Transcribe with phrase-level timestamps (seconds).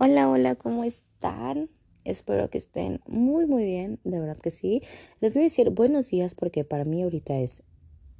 [0.00, 1.68] Hola, hola, ¿cómo están?
[2.04, 4.80] Espero que estén muy, muy bien, de verdad que sí.
[5.18, 7.64] Les voy a decir buenos días porque para mí ahorita es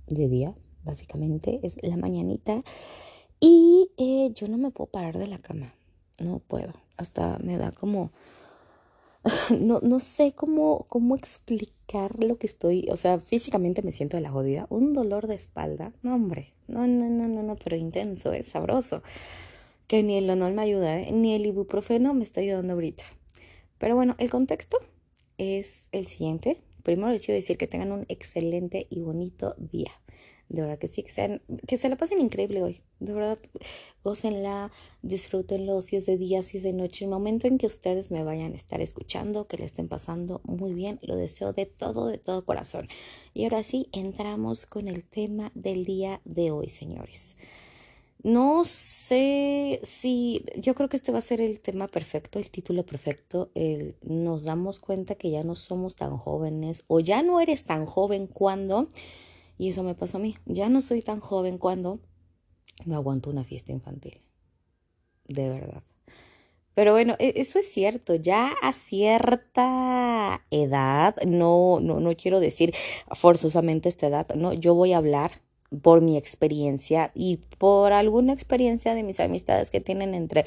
[0.09, 2.65] de día, básicamente, es la mañanita.
[3.39, 5.73] Y eh, yo no me puedo parar de la cama,
[6.19, 6.73] no puedo.
[6.97, 8.11] Hasta me da como...
[9.57, 14.23] No, no sé cómo, cómo explicar lo que estoy, o sea, físicamente me siento de
[14.23, 18.33] la jodida, un dolor de espalda, no hombre, no, no, no, no, no, pero intenso,
[18.33, 19.03] es sabroso
[19.89, 21.11] que ni el Lonol me ayuda, ¿eh?
[21.13, 23.05] ni el ibuprofeno me está ayudando ahorita.
[23.79, 24.79] Pero bueno, el contexto
[25.39, 26.61] es el siguiente.
[26.83, 29.91] Primero les quiero decir que tengan un excelente y bonito día.
[30.49, 32.81] De verdad que sí, que, sean, que se la pasen increíble hoy.
[33.01, 33.39] De verdad,
[34.03, 34.71] gócenla,
[35.03, 37.05] disfrútenlo, si es de día, si es de noche.
[37.05, 40.73] El momento en que ustedes me vayan a estar escuchando, que le estén pasando muy
[40.73, 42.89] bien, lo deseo de todo, de todo corazón.
[43.35, 47.37] Y ahora sí, entramos con el tema del día de hoy, señores.
[48.23, 52.85] No sé si, yo creo que este va a ser el tema perfecto, el título
[52.85, 53.51] perfecto.
[54.03, 58.27] Nos damos cuenta que ya no somos tan jóvenes o ya no eres tan joven
[58.27, 58.89] cuando,
[59.57, 62.01] y eso me pasó a mí, ya no soy tan joven cuando
[62.85, 64.21] me aguanto una fiesta infantil.
[65.27, 65.83] De verdad.
[66.75, 72.75] Pero bueno, e, eso es cierto, ya a cierta edad, no, no, no quiero decir
[73.13, 75.33] forzosamente esta edad, no, yo voy a hablar
[75.83, 80.47] por mi experiencia y por alguna experiencia de mis amistades que tienen entre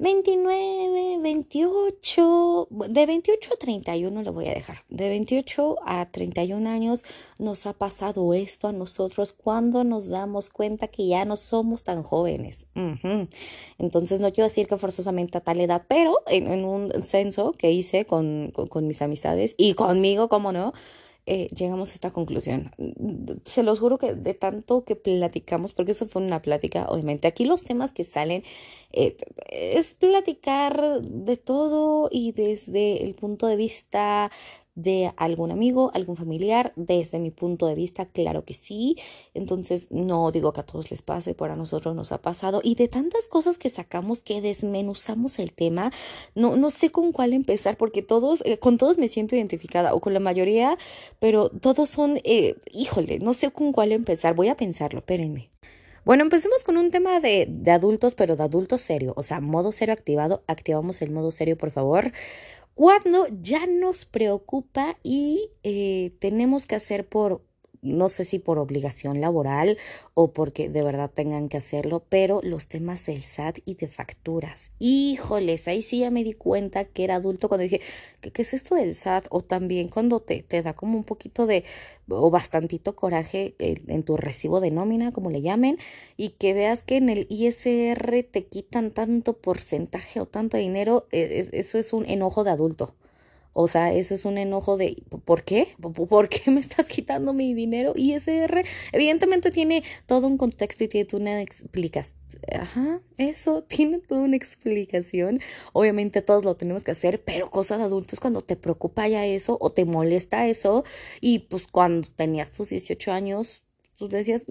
[0.00, 4.84] 29, 28, de 28 a 31 lo voy a dejar.
[4.88, 7.04] De 28 a 31 años
[7.36, 12.04] nos ha pasado esto a nosotros cuando nos damos cuenta que ya no somos tan
[12.04, 12.66] jóvenes.
[13.78, 18.04] Entonces no quiero decir que forzosamente a tal edad, pero en, un censo que hice
[18.04, 20.74] con, con mis amistades y conmigo, como no,
[21.30, 22.72] eh, llegamos a esta conclusión.
[23.44, 27.44] Se los juro que de tanto que platicamos, porque eso fue una plática, obviamente, aquí
[27.44, 28.44] los temas que salen
[28.92, 29.18] eh,
[29.50, 34.30] es platicar de todo y desde el punto de vista
[34.78, 38.96] de algún amigo, algún familiar, desde mi punto de vista, claro que sí.
[39.34, 42.60] Entonces, no digo que a todos les pase, pero a nosotros nos ha pasado.
[42.62, 45.90] Y de tantas cosas que sacamos, que desmenuzamos el tema,
[46.36, 50.00] no, no sé con cuál empezar, porque todos, eh, con todos me siento identificada, o
[50.00, 50.78] con la mayoría,
[51.18, 54.34] pero todos son, eh, híjole, no sé con cuál empezar.
[54.36, 55.50] Voy a pensarlo, espérenme.
[56.04, 59.72] Bueno, empecemos con un tema de, de adultos, pero de adultos serio, o sea, modo
[59.72, 60.42] serio activado.
[60.46, 62.12] Activamos el modo serio, por favor
[62.78, 67.42] cuando ya nos preocupa y eh, tenemos que hacer por
[67.82, 69.78] no sé si por obligación laboral
[70.14, 74.72] o porque de verdad tengan que hacerlo, pero los temas del SAT y de facturas.
[74.78, 77.80] Híjoles, ahí sí ya me di cuenta que era adulto cuando dije,
[78.20, 79.26] ¿qué, es esto del SAT?
[79.30, 81.64] O también cuando te, te da como un poquito de,
[82.08, 85.78] o bastantito coraje en, tu recibo de nómina, como le llamen,
[86.16, 91.48] y que veas que en el ISR te quitan tanto porcentaje o tanto dinero, e,
[91.52, 92.94] eso es un enojo de adulto.
[93.60, 95.74] O sea, eso es un enojo de ¿por qué?
[95.80, 97.92] ¿Por qué me estás quitando mi dinero?
[97.96, 102.16] ISR evidentemente tiene todo un contexto y tiene una explicación.
[102.52, 105.40] Ajá, eso tiene toda una explicación.
[105.72, 109.58] Obviamente todos lo tenemos que hacer, pero cosa de adultos cuando te preocupa ya eso
[109.60, 110.84] o te molesta eso
[111.20, 113.64] y pues cuando tenías tus 18 años
[113.96, 114.46] tú decías,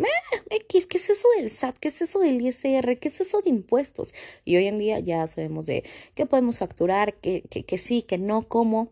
[0.67, 1.78] ¿qué es eso del SAT?
[1.78, 3.00] ¿Qué es eso del ISR?
[3.00, 4.13] ¿Qué es eso de impuestos?
[4.44, 8.17] Y hoy en día ya sabemos de qué podemos facturar, que, que, que sí, que
[8.17, 8.91] no, cómo.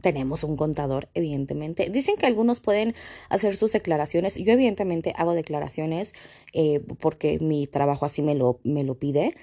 [0.00, 1.90] Tenemos un contador, evidentemente.
[1.90, 2.94] Dicen que algunos pueden
[3.28, 4.36] hacer sus declaraciones.
[4.36, 6.14] Yo, evidentemente, hago declaraciones
[6.52, 9.34] eh, porque mi trabajo así me lo, me lo pide.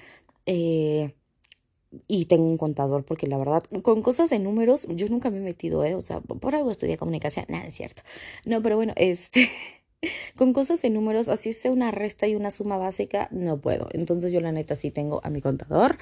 [0.45, 1.13] Eh,
[2.07, 5.41] y tengo un contador porque la verdad, con cosas de números, yo nunca me he
[5.41, 5.95] metido, ¿eh?
[5.95, 8.03] O sea, por algo estudié comunicación, nada es cierto.
[8.45, 9.49] No, pero bueno, este,
[10.35, 13.89] con cosas de números, así sea una resta y una suma básica, no puedo.
[13.91, 15.97] Entonces yo la neta sí tengo a mi contador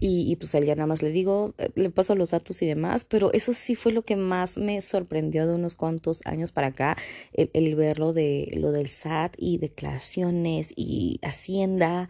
[0.00, 3.04] y, pues él ya nada más le digo, eh, le paso los datos y demás,
[3.04, 6.96] pero eso sí fue lo que más me sorprendió de unos cuantos años para acá,
[7.32, 12.08] el, el ver de, lo del SAT y declaraciones y Hacienda.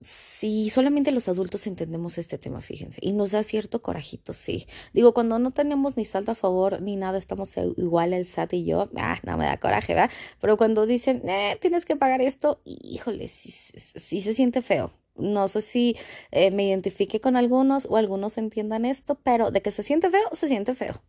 [0.00, 4.68] Sí, solamente los adultos entendemos este tema, fíjense, y nos da cierto corajito, sí.
[4.92, 8.64] Digo, cuando no tenemos ni saldo a favor ni nada, estamos igual el SAT y
[8.64, 10.10] yo, ah, no me da coraje, ¿verdad?
[10.40, 14.92] Pero cuando dicen, eh, tienes que pagar esto, híjole, sí, sí, se siente feo.
[15.16, 15.96] No sé si
[16.30, 20.28] eh, me identifique con algunos o algunos entiendan esto, pero de que se siente feo,
[20.32, 21.02] se siente feo.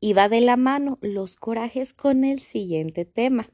[0.00, 3.48] Y va de la mano los corajes con el siguiente tema.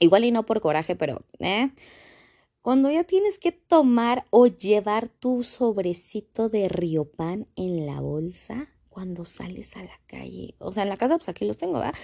[0.00, 1.70] Igual y no por coraje, pero, ¿eh?
[2.62, 6.68] Cuando ya tienes que tomar o llevar tu sobrecito de
[7.16, 8.68] pan en la bolsa,
[9.00, 10.54] cuando sales a la calle.
[10.58, 11.94] O sea, en la casa, pues aquí los tengo, ¿verdad?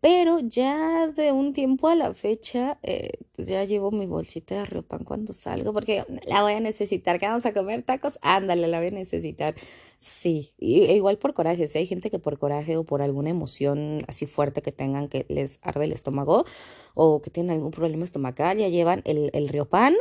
[0.00, 4.64] Pero ya de un tiempo a la fecha, eh, pues ya llevo mi bolsita de
[4.64, 7.18] riopan cuando salgo, porque la voy a necesitar.
[7.18, 8.18] ¿Que vamos a comer tacos?
[8.22, 9.54] Ándale, la voy a necesitar.
[9.98, 11.68] Sí, e igual por coraje.
[11.68, 15.26] Si hay gente que por coraje o por alguna emoción así fuerte que tengan que
[15.28, 16.46] les arde el estómago
[16.94, 19.94] o que tienen algún problema estomacal, ya llevan el, el riopan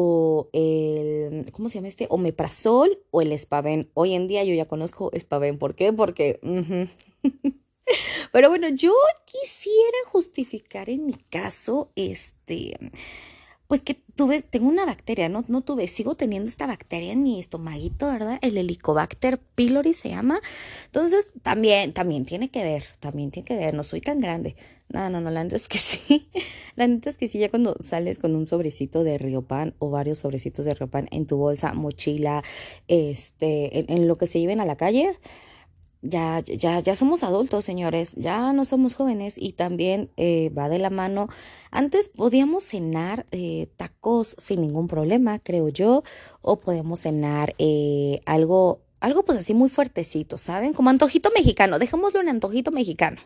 [0.00, 2.06] o el, ¿cómo se llama este?
[2.08, 3.90] Omeprazol o el Spaven.
[3.94, 5.58] Hoy en día yo ya conozco Spaven.
[5.58, 5.92] ¿Por qué?
[5.92, 6.38] Porque...
[8.32, 8.92] Pero bueno, yo
[9.24, 12.76] quisiera justificar en mi caso, este,
[13.68, 17.38] pues que tuve, tengo una bacteria, no, no tuve, sigo teniendo esta bacteria en mi
[17.38, 18.38] estomaguito, ¿verdad?
[18.40, 20.40] El Helicobacter pylori se llama.
[20.86, 24.56] Entonces, también, también tiene que ver, también tiene que ver, no soy tan grande.
[24.88, 26.30] No, no, no, la neta es que sí.
[26.76, 30.20] La neta es que sí, ya cuando sales con un sobrecito de Riopan o varios
[30.20, 32.42] sobrecitos de Riopan en tu bolsa, mochila,
[32.88, 35.18] este, en, en lo que se lleven a la calle,
[36.02, 40.78] ya, ya, ya somos adultos, señores, ya no somos jóvenes y también eh, va de
[40.78, 41.28] la mano.
[41.70, 46.02] Antes podíamos cenar eh, tacos sin ningún problema, creo yo,
[46.42, 50.72] o podemos cenar eh, algo, algo pues así muy fuertecito, ¿saben?
[50.72, 53.20] Como antojito mexicano, dejémoslo en antojito mexicano.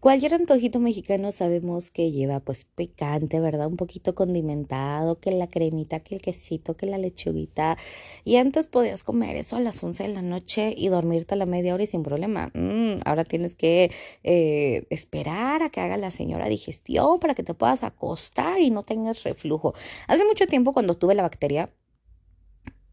[0.00, 3.66] Cualquier antojito mexicano sabemos que lleva pues picante, ¿verdad?
[3.66, 7.76] Un poquito condimentado, que la cremita, que el quesito, que la lechuguita.
[8.24, 11.44] Y antes podías comer eso a las 11 de la noche y dormirte a la
[11.44, 12.50] media hora y sin problema.
[12.54, 13.90] Mm, ahora tienes que
[14.24, 18.84] eh, esperar a que haga la señora digestión para que te puedas acostar y no
[18.84, 19.74] tengas reflujo.
[20.08, 21.68] Hace mucho tiempo cuando tuve la bacteria,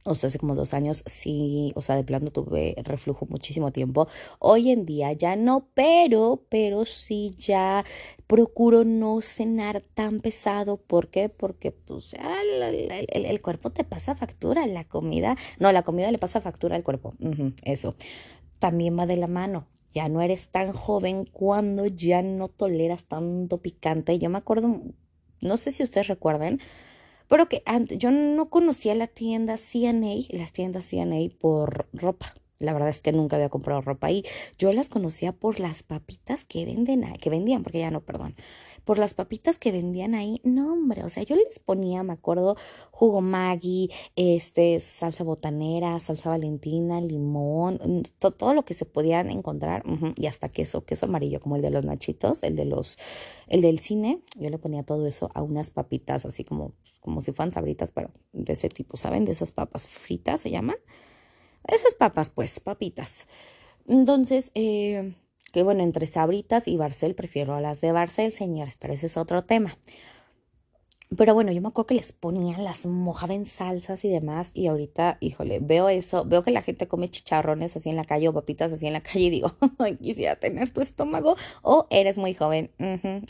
[0.08, 4.08] o sea, hace como dos años sí, o sea, de plano tuve reflujo muchísimo tiempo.
[4.40, 7.84] Hoy en día ya no, pero, pero sí ya
[8.26, 10.78] procuro no cenar tan pesado.
[10.78, 11.30] ¿Por qué?
[11.30, 12.16] Porque pues
[13.10, 17.14] el, cuerpo te pasa factura, la comida, no, la comida le pasa factura al cuerpo.
[17.64, 17.96] eso.
[18.60, 19.68] También va de la mano.
[19.92, 24.20] Ya no eres tan joven cuando ya no toleras tanto picante.
[24.20, 24.82] Yo me acuerdo,
[25.42, 26.60] no sé si ustedes recuerdan,
[27.28, 27.64] pero que
[27.98, 32.36] yo no conocía la tienda CNA, las tiendas CNA por ropa.
[32.60, 34.24] La verdad es que nunca había comprado ropa ahí.
[34.58, 38.36] Yo las conocía por las papitas que venden, que vendían, porque ya no, perdón
[38.88, 40.40] por las papitas que vendían ahí.
[40.46, 42.56] No, hombre, o sea, yo les ponía, me acuerdo,
[42.92, 49.84] jugo Maggi, este, salsa botanera, salsa valentina, limón, mm, todo lo que se podían encontrar
[50.16, 52.98] y hasta queso, queso amarillo, como el de los nachitos, el de los,
[53.48, 54.22] el del cine.
[54.38, 58.12] Yo le ponía todo eso a unas papitas así como, como si fueran sabritas, pero
[58.32, 59.26] de ese tipo, ¿saben?
[59.26, 60.78] De esas papas fritas se llaman.
[61.68, 63.28] Esas papas, pues, papitas.
[63.86, 65.14] Entonces, eh,
[65.58, 69.18] que bueno, entre Sabritas y Barcel prefiero a las de Barcel, señores, pero ese es
[69.18, 69.76] otro tema.
[71.16, 74.52] Pero bueno, yo me acuerdo que les ponían, las mojaba en salsas y demás.
[74.54, 78.28] Y ahorita, híjole, veo eso, veo que la gente come chicharrones así en la calle
[78.28, 79.56] o papitas así en la calle y digo,
[80.02, 81.38] quisiera tener tu estómago.
[81.62, 82.72] O eres muy joven,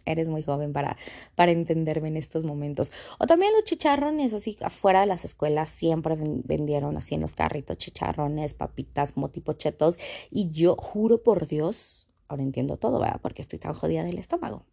[0.06, 0.98] eres muy joven para,
[1.36, 2.92] para entenderme en estos momentos.
[3.20, 7.78] O también los chicharrones así afuera de las escuelas siempre vendieron así en los carritos
[7.78, 10.00] chicharrones, papitas como tipo chetos.
[10.32, 13.20] Y yo juro por Dios, ahora entiendo todo, ¿verdad?
[13.22, 14.66] Porque estoy tan jodida del estómago.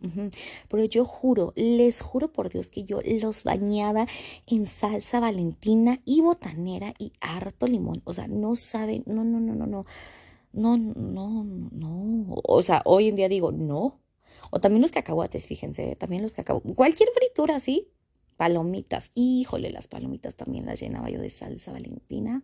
[0.69, 4.07] Pero yo juro, les juro por Dios que yo los bañaba
[4.47, 8.03] en salsa valentina y botanera y harto limón.
[8.05, 9.83] O sea, no saben, no, no, no, no, no.
[10.53, 12.41] No, no, no.
[12.45, 14.01] O sea, hoy en día digo, no.
[14.51, 16.75] O también los cacahuates, fíjense, también los cacahuates.
[16.77, 17.89] Cualquier fritura, sí.
[18.37, 19.11] Palomitas.
[19.15, 22.43] Híjole, las palomitas también las llenaba yo de salsa valentina.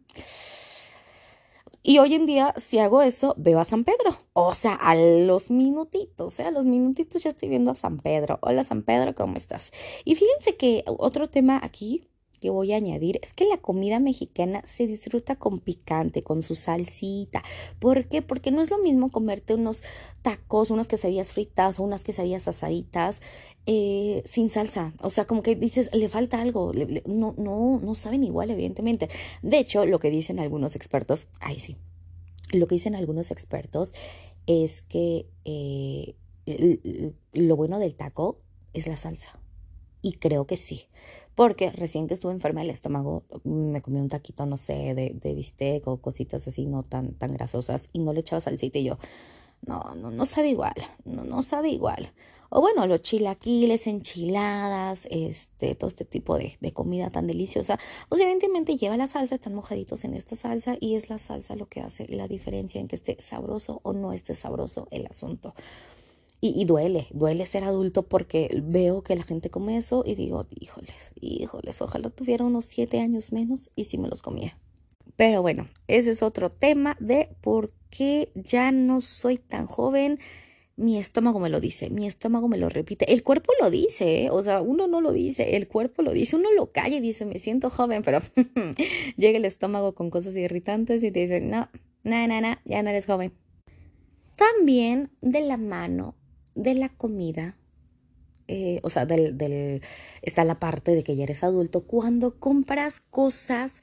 [1.82, 4.18] Y hoy en día, si hago eso, veo a San Pedro.
[4.34, 6.44] O sea, a los minutitos, ¿eh?
[6.44, 8.38] a los minutitos ya estoy viendo a San Pedro.
[8.42, 9.72] Hola San Pedro, ¿cómo estás?
[10.04, 12.09] Y fíjense que otro tema aquí
[12.40, 16.54] que voy a añadir es que la comida mexicana se disfruta con picante, con su
[16.54, 17.42] salsita.
[17.78, 18.22] ¿Por qué?
[18.22, 19.82] Porque no es lo mismo comerte unos
[20.22, 23.22] tacos, unas quesadillas fritas o unas quesadillas asaditas
[23.66, 24.94] eh, sin salsa.
[25.00, 26.72] O sea, como que dices, le falta algo.
[27.06, 29.08] no, no, no saben igual, evidentemente.
[29.42, 31.76] De hecho, lo que dicen algunos expertos, ay sí,
[32.52, 33.94] lo que dicen algunos expertos
[34.46, 36.16] es que eh,
[37.32, 38.40] lo bueno del taco
[38.72, 39.38] es la salsa.
[40.02, 40.86] Y creo que sí.
[41.34, 45.34] Porque recién que estuve enferma del estómago, me comí un taquito, no sé, de, de
[45.34, 48.98] bistec o cositas así, no tan, tan grasosas, y no le echaba salsita y yo,
[49.66, 52.12] no, no, no sabe igual, no, no sabe igual.
[52.48, 58.20] O bueno, los chilaquiles, enchiladas, este, todo este tipo de, de comida tan deliciosa, pues
[58.20, 61.80] evidentemente lleva la salsa, están mojaditos en esta salsa y es la salsa lo que
[61.80, 65.54] hace la diferencia en que esté sabroso o no esté sabroso el asunto.
[66.42, 71.12] Y, duele, duele ser adulto porque veo que la gente come eso y digo, híjoles,
[71.20, 74.56] híjoles, ojalá tuviera unos siete años menos y si me los comía.
[75.16, 80.18] Pero bueno, ese es otro tema de por qué ya no soy tan joven
[80.80, 84.30] mi estómago me lo dice, mi estómago me lo repite, el cuerpo lo dice, ¿eh?
[84.30, 87.26] o sea, uno no lo dice, el cuerpo lo dice, uno lo calla y dice,
[87.26, 88.20] me siento joven, pero
[89.18, 91.68] llega el estómago con cosas irritantes y te dice, no,
[92.02, 93.34] no, no, no, ya no eres joven.
[94.36, 96.14] También de la mano
[96.54, 97.56] de la comida,
[98.48, 99.82] eh, o sea, del, del,
[100.22, 103.82] está la parte de que ya eres adulto, cuando compras cosas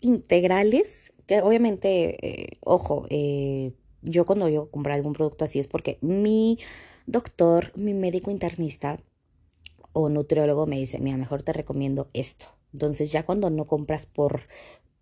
[0.00, 5.98] integrales, que obviamente, eh, ojo, eh, yo cuando yo compro algún producto así es porque
[6.02, 6.58] mi
[7.06, 8.98] doctor, mi médico internista
[9.92, 12.46] o nutriólogo me dice, mira, mejor te recomiendo esto.
[12.72, 14.42] Entonces ya cuando no compras por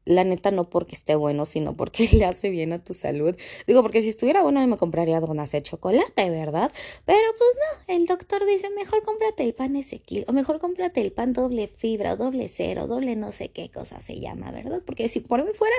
[0.05, 3.37] la neta no porque esté bueno, sino porque le hace bien a tu salud.
[3.67, 6.71] Digo, porque si estuviera bueno me compraría donas de chocolate, ¿verdad?
[7.05, 11.13] Pero pues no, el doctor dice, mejor cómprate el pan Ezequiel, o mejor cómprate el
[11.13, 14.83] pan doble fibra, o doble cero, doble no sé qué cosa se llama, ¿verdad?
[14.85, 15.75] Porque si por mí fuera,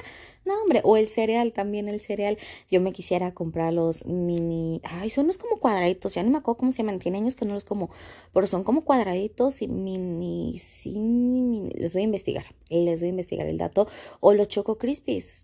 [0.46, 2.38] no hombre, o el cereal, también el cereal,
[2.70, 6.58] yo me quisiera comprar los mini, ay, son unos como cuadraditos, ya no me acuerdo
[6.58, 7.89] cómo se llaman, tiene años que no los como,
[8.34, 13.10] pero son como cuadraditos y mini, sin, mini, les voy a investigar, les voy a
[13.12, 13.88] investigar el dato
[14.20, 15.43] o los Choco Crispies.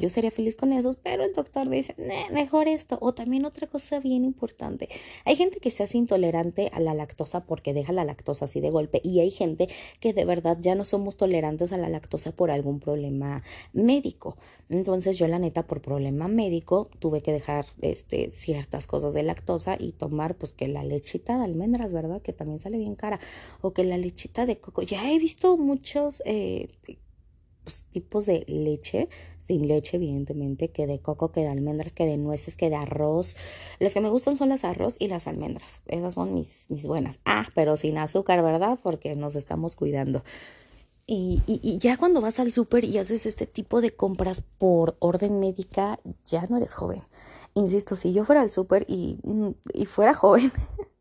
[0.00, 1.94] Yo sería feliz con esos, pero el doctor dice,
[2.32, 2.98] mejor esto.
[3.00, 4.88] O también otra cosa bien importante.
[5.24, 8.70] Hay gente que se hace intolerante a la lactosa porque deja la lactosa así de
[8.70, 9.00] golpe.
[9.02, 9.68] Y hay gente
[10.00, 14.36] que de verdad ya no somos tolerantes a la lactosa por algún problema médico.
[14.68, 19.76] Entonces yo la neta por problema médico tuve que dejar este, ciertas cosas de lactosa
[19.78, 22.22] y tomar pues que la lechita de almendras, ¿verdad?
[22.22, 23.18] Que también sale bien cara.
[23.60, 24.82] O que la lechita de coco.
[24.82, 26.22] Ya he visto muchos...
[26.24, 26.68] Eh,
[27.66, 29.08] pues, tipos de leche,
[29.44, 33.36] sin leche evidentemente, que de coco, que de almendras, que de nueces, que de arroz.
[33.80, 35.80] Las que me gustan son las arroz y las almendras.
[35.88, 37.18] Esas son mis, mis buenas.
[37.24, 38.78] Ah, pero sin azúcar, ¿verdad?
[38.80, 40.22] Porque nos estamos cuidando.
[41.08, 45.40] Y, y, ya cuando vas al súper y haces este tipo de compras por orden
[45.40, 47.02] médica, ya no eres joven.
[47.54, 49.18] Insisto, si yo fuera al súper y,
[49.74, 50.52] y fuera joven,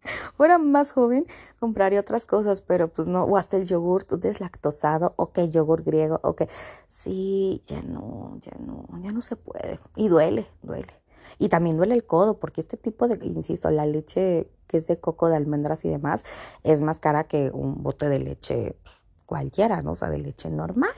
[0.37, 1.25] fuera más joven,
[1.59, 6.19] compraría otras cosas, pero pues no, o hasta el yogur deslactosado, o que yogur griego,
[6.23, 6.47] o que
[6.87, 9.79] sí, ya no, ya no, ya no se puede.
[9.95, 10.93] Y duele, duele.
[11.37, 14.99] Y también duele el codo, porque este tipo de, insisto, la leche que es de
[14.99, 16.23] coco, de almendras y demás,
[16.63, 18.77] es más cara que un bote de leche
[19.25, 19.91] cualquiera, ¿no?
[19.91, 20.93] O sea, de leche normal.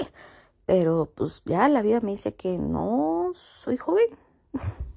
[0.65, 4.07] Pero pues ya la vida me dice que no soy joven.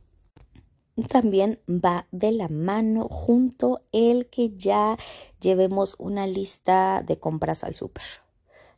[1.04, 4.96] también va de la mano junto el que ya
[5.40, 8.04] llevemos una lista de compras al súper.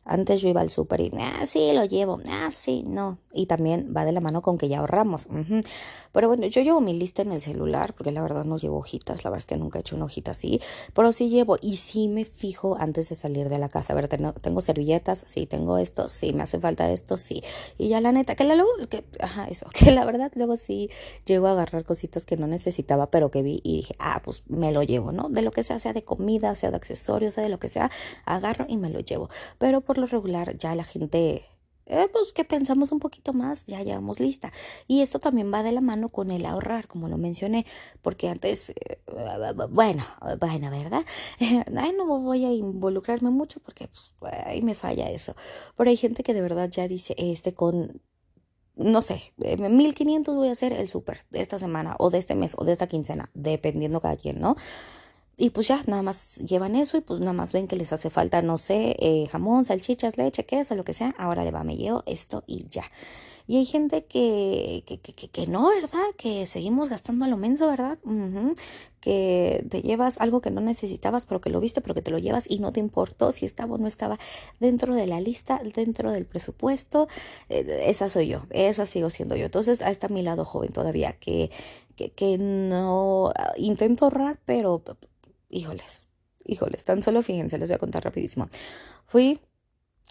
[0.05, 3.19] Antes yo iba al súper y, ah, sí, lo llevo, ah, sí, no.
[3.33, 5.27] Y también va de la mano con que ya ahorramos.
[6.13, 9.23] Pero bueno, yo llevo mi lista en el celular, porque la verdad no llevo hojitas,
[9.23, 10.61] la verdad es que nunca he hecho una hojita así,
[10.93, 13.93] pero sí llevo y sí me fijo antes de salir de la casa.
[13.93, 17.43] A ver, tengo, tengo servilletas, sí, tengo esto, sí, me hace falta esto, sí.
[17.77, 20.89] Y ya la neta, que la luego, que, ajá, eso, que la verdad luego sí
[21.25, 24.71] llego a agarrar cositas que no necesitaba, pero que vi y dije, ah, pues me
[24.71, 25.29] lo llevo, ¿no?
[25.29, 27.89] De lo que sea, sea de comida, sea de accesorios, sea de lo que sea,
[28.25, 29.29] agarro y me lo llevo.
[29.57, 31.43] Pero por lo regular ya la gente
[31.85, 34.51] eh, pues que pensamos un poquito más, ya llevamos lista.
[34.87, 37.65] Y esto también va de la mano con el ahorrar, como lo mencioné,
[38.01, 38.99] porque antes, eh,
[39.69, 40.05] bueno,
[40.39, 41.05] bueno, ¿verdad?
[41.39, 44.13] Ay, no voy a involucrarme mucho porque pues,
[44.45, 45.35] ahí me falla eso.
[45.75, 48.01] Pero hay gente que de verdad ya dice, este con
[48.75, 52.55] no sé, 1500 voy a hacer el súper de esta semana o de este mes
[52.57, 54.55] o de esta quincena, dependiendo cada quien, ¿no?
[55.35, 58.09] Y pues ya, nada más llevan eso y pues nada más ven que les hace
[58.11, 61.15] falta, no sé, eh, jamón, salchichas, leche, queso, lo que sea.
[61.17, 62.83] Ahora le va, me llevo esto y ya.
[63.45, 66.05] Y hay gente que, que, que, que, no, ¿verdad?
[66.17, 67.97] Que seguimos gastando a lo menso, ¿verdad?
[69.01, 72.19] Que te llevas algo que no necesitabas, pero que lo viste, pero que te lo
[72.19, 74.17] llevas y no te importó si estaba o no estaba
[74.61, 77.09] dentro de la lista, dentro del presupuesto.
[77.49, 79.45] Eh, esa soy yo, esa sigo siendo yo.
[79.45, 81.51] Entonces, ahí está mi lado joven todavía, que,
[81.97, 84.81] que, que no intento ahorrar, pero
[85.53, 86.01] híjoles,
[86.45, 88.49] híjoles, tan solo fíjense, les voy a contar rapidísimo.
[89.05, 89.39] Fui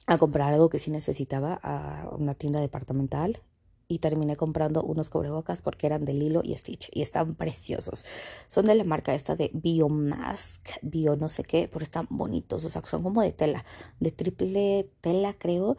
[0.07, 3.41] a comprar algo que sí necesitaba a una tienda departamental
[3.89, 8.07] y terminé comprando unos cubrebocas porque eran de Lilo y Stitch y están preciosos.
[8.49, 12.69] Son de la marca esta de Biomask, Bio no sé qué, pero están bonitos, o
[12.69, 13.65] sea, son como de tela,
[14.01, 15.77] de triple tela creo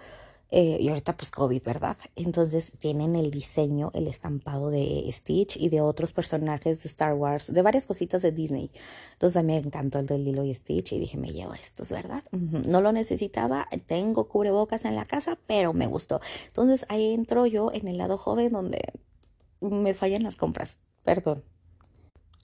[0.56, 1.98] eh, y ahorita pues COVID, ¿verdad?
[2.16, 7.52] Entonces tienen el diseño, el estampado de Stitch y de otros personajes de Star Wars,
[7.52, 8.70] de varias cositas de Disney.
[9.14, 11.90] Entonces a mí me encantó el de Lilo y Stitch y dije, me llevo estos,
[11.90, 12.24] ¿verdad?
[12.32, 16.22] No lo necesitaba, tengo cubrebocas en la casa, pero me gustó.
[16.46, 18.80] Entonces ahí entro yo en el lado joven donde
[19.60, 21.44] me fallan las compras, perdón.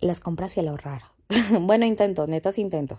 [0.01, 1.03] Las compras y el ahorrar.
[1.61, 2.97] bueno, intento, netas intento.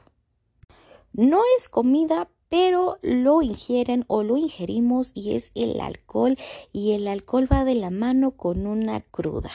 [1.12, 6.36] No es comida pero lo ingieren o lo ingerimos y es el alcohol
[6.72, 9.52] y el alcohol va de la mano con una cruda.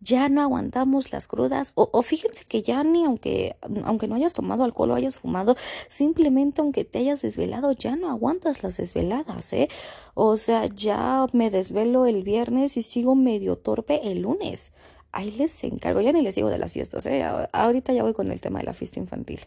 [0.00, 4.62] Ya no aguantamos las crudas o, fíjense que ya ni aunque aunque no hayas tomado
[4.62, 5.56] alcohol o hayas fumado
[5.88, 9.68] simplemente aunque te hayas desvelado ya no aguantas las desveladas eh
[10.14, 14.70] o sea ya me desvelo el viernes y sigo medio torpe el lunes
[15.12, 17.24] ahí les encargo, ya ni les digo de las fiestas, ¿eh?
[17.52, 19.40] ahorita ya voy con el tema de la fiesta infantil,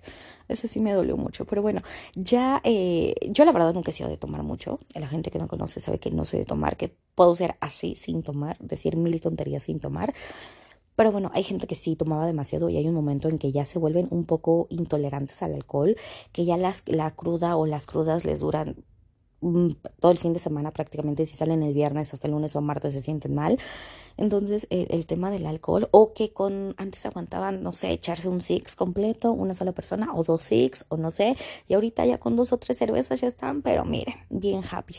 [0.47, 1.81] ese sí me dolió mucho, pero bueno,
[2.15, 5.47] ya, eh, yo la verdad nunca he sido de tomar mucho, la gente que no
[5.47, 9.19] conoce sabe que no soy de tomar, que puedo ser así sin tomar, decir mil
[9.21, 10.13] tonterías sin tomar,
[10.95, 13.65] pero bueno, hay gente que sí tomaba demasiado y hay un momento en que ya
[13.65, 15.95] se vuelven un poco intolerantes al alcohol,
[16.31, 18.75] que ya las, la cruda o las crudas les duran
[19.99, 22.93] todo el fin de semana prácticamente, si salen el viernes hasta el lunes o martes
[22.93, 23.57] se sienten mal.
[24.17, 28.75] Entonces, el, tema del alcohol, o que con antes aguantaban, no sé, echarse un six
[28.75, 31.35] completo, una sola persona, o dos six, o no sé,
[31.67, 34.95] y ahorita ya con dos o tres cervezas ya están, pero miren, bien happy.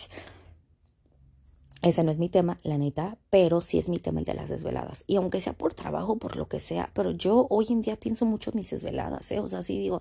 [1.83, 4.49] Ese no es mi tema, la neta, pero sí es mi tema el de las
[4.49, 5.03] desveladas.
[5.09, 8.25] Y aunque sea por trabajo, por lo que sea, pero yo hoy en día pienso
[8.25, 9.41] mucho en mis desveladas, ¿eh?
[9.41, 10.01] O sea, sí digo,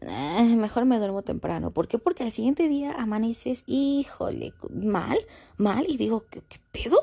[0.00, 1.70] eh, mejor me duermo temprano.
[1.70, 1.98] ¿Por qué?
[1.98, 5.18] Porque al siguiente día amaneces, híjole, mal,
[5.56, 6.98] mal, y digo, ¿qué, pedo?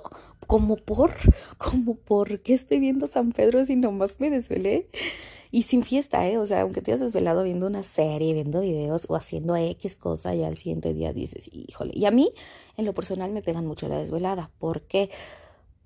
[0.45, 1.13] Como por,
[1.57, 4.89] como por qué estoy viendo San Pedro si nomás me desvelé.
[5.51, 6.37] Y sin fiesta, ¿eh?
[6.37, 10.35] O sea, aunque te hayas desvelado viendo una serie, viendo videos o haciendo X cosa,
[10.35, 11.91] y al siguiente día dices, híjole.
[11.95, 12.33] Y a mí,
[12.75, 14.51] en lo personal, me pegan mucho la desvelada.
[14.59, 14.97] ¿Por qué?
[14.97, 15.09] porque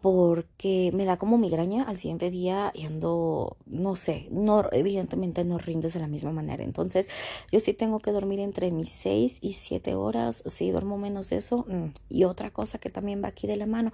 [0.03, 5.93] me da como migraña al siguiente día y ando, no sé, no, evidentemente no rindes
[5.93, 6.63] de la misma manera.
[6.63, 7.08] Entonces,
[7.51, 10.43] yo sí tengo que dormir entre mis seis y siete horas.
[10.46, 11.93] Si duermo menos de eso, mm.
[12.10, 13.91] y otra cosa que también va aquí de la mano,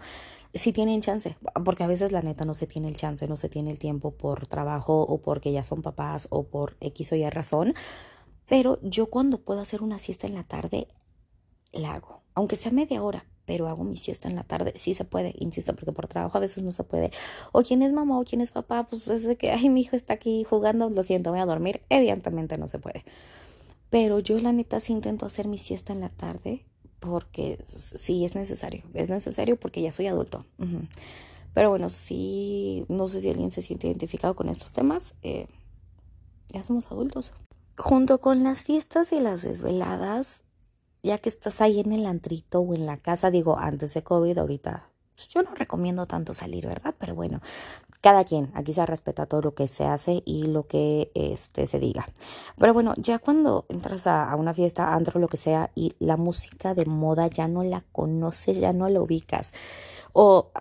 [0.53, 1.35] si tienen chance,
[1.65, 4.11] porque a veces la neta no se tiene el chance, no se tiene el tiempo
[4.11, 7.73] por trabajo o porque ya son papás o por X o Y razón.
[8.47, 10.87] Pero yo cuando puedo hacer una siesta en la tarde,
[11.73, 14.73] la hago, aunque sea media hora pero hago mi siesta en la tarde.
[14.75, 17.11] Sí se puede, insisto, porque por trabajo a veces no se puede.
[17.53, 19.95] O quién es mamá o quién es papá, pues es de que, ay, mi hijo
[19.95, 21.81] está aquí jugando, lo siento, voy a dormir.
[21.89, 23.05] Evidentemente no se puede.
[23.89, 26.65] Pero yo la neta sí intento hacer mi siesta en la tarde
[26.99, 28.83] porque sí es necesario.
[28.93, 30.45] Es necesario porque ya soy adulto.
[31.53, 35.15] Pero bueno, sí, no sé si alguien se siente identificado con estos temas.
[35.23, 35.47] Eh,
[36.49, 37.31] ya somos adultos.
[37.77, 40.41] Junto con las fiestas y las desveladas,
[41.08, 44.38] ya que estás ahí en el antrito o en la casa, digo, antes de COVID,
[44.38, 46.93] ahorita, pues, yo no recomiendo tanto salir, ¿verdad?
[47.00, 47.41] Pero bueno,
[48.02, 51.80] cada quien, aquí se respeta todo lo que se hace y lo que este, se
[51.80, 52.08] diga.
[52.58, 56.76] Pero bueno, ya cuando entras a, una fiesta, antro, lo que sea, y la música
[56.76, 59.54] de moda ya no la conoces, ya no la ubicas.
[60.13, 60.52] O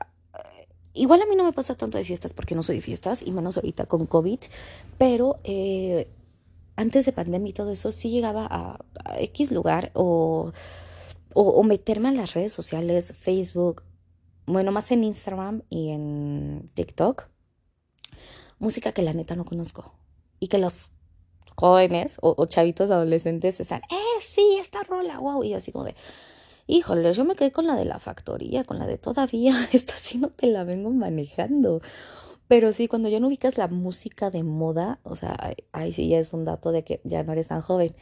[0.94, 3.30] igual a mí no me pasa tanto de fiestas porque no soy de fiestas, y
[3.32, 4.40] menos ahorita con COVID,
[4.96, 6.08] pero eh,
[6.76, 8.78] antes de pandemia y todo eso, sí llegaba a,
[9.18, 10.52] X lugar o,
[11.34, 13.82] o, meterme en las redes sociales, Facebook,
[14.46, 17.28] bueno, más en Instagram y en TikTok,
[18.58, 19.94] música que la neta no conozco
[20.38, 20.90] y que los
[21.56, 25.94] jóvenes o, chavitos adolescentes están, eh, sí, esta rola, wow, y así como de,
[26.66, 30.18] híjole, yo me quedé con la de la factoría, con la de todavía, esta sí
[30.18, 31.80] no te la vengo manejando.
[32.48, 36.18] Pero sí, cuando ya no ubicas la música de moda, o sea, ahí sí ya
[36.18, 37.94] es un dato de que ya no eres tan joven.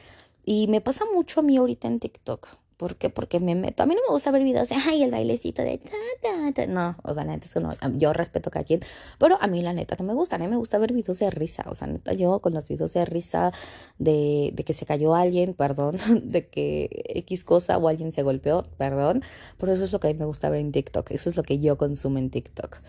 [0.45, 2.59] Y me pasa mucho a mí ahorita en TikTok.
[2.77, 3.09] ¿Por qué?
[3.09, 3.83] Porque me meto.
[3.85, 6.67] A mí no me gusta ver videos de, ay, el bailecito de ta, ta.
[6.67, 7.71] No, o sea, la neta es que no.
[7.97, 8.81] Yo respeto a quien,
[9.19, 10.37] pero a mí la neta no me gusta.
[10.37, 11.65] A mí me gusta ver videos de risa.
[11.69, 13.53] O sea, neta, yo con los videos de risa
[13.99, 18.65] de, de que se cayó alguien, perdón, de que X cosa o alguien se golpeó,
[18.77, 19.23] perdón.
[19.57, 21.13] Por eso es lo que a mí me gusta ver en TikTok.
[21.13, 22.81] Eso es lo que yo consumo en TikTok.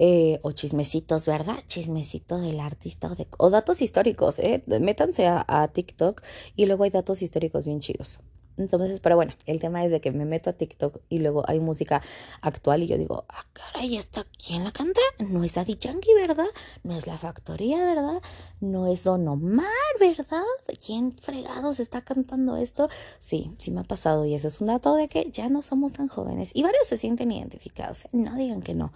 [0.00, 1.58] Eh, o chismecitos, ¿verdad?
[1.66, 4.62] Chismecito del artista o, datos históricos, ¿eh?
[4.80, 6.22] Métanse a, a, TikTok
[6.54, 8.20] y luego hay datos históricos bien chidos.
[8.58, 11.60] Entonces, pero bueno, el tema es de que me meto a TikTok y luego hay
[11.60, 12.02] música
[12.42, 15.00] actual y yo digo, ah, caray, ¿esta quién la canta?
[15.18, 16.48] No es Adi Yankee, ¿verdad?
[16.82, 18.20] No es La Factoría, ¿verdad?
[18.60, 19.66] No es Don Omar,
[20.00, 20.42] ¿verdad?
[20.84, 22.88] ¿Quién fregados está cantando esto?
[23.20, 25.92] Sí, sí me ha pasado y ese es un dato de que ya no somos
[25.92, 28.06] tan jóvenes y varios se sienten identificados.
[28.06, 28.08] ¿eh?
[28.12, 28.92] No digan que no.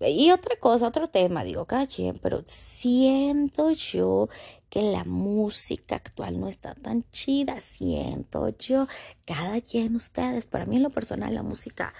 [0.00, 1.86] Y otra cosa, otro tema, digo, cada
[2.20, 4.28] pero siento yo
[4.68, 8.88] que la música actual no está tan chida, siento yo,
[9.24, 11.94] cada quien ustedes, para mí en lo personal la música,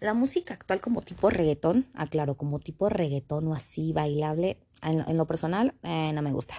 [0.00, 5.26] la música actual como tipo reggaetón, aclaro, como tipo reggaetón o así bailable, en, lo
[5.26, 6.54] personal eh, no me gusta.